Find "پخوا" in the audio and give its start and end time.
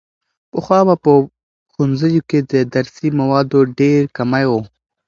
0.51-0.79